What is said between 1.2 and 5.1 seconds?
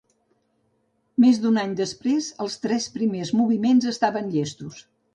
Més d'un any després, els tres primers moviments estaven llestos.